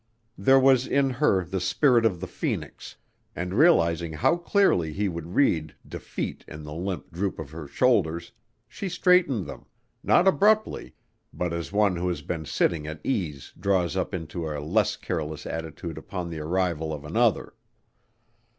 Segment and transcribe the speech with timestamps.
[0.35, 2.95] There was in her the spirit of the Phoenix,
[3.35, 8.31] and realizing how clearly he would read defeat in the limp droop of her shoulders,
[8.67, 9.67] she straightened them,
[10.01, 10.95] not abruptly,
[11.31, 15.45] but as one who has been sitting at ease draws up into a less careless
[15.45, 17.53] attitude upon the arrival of another.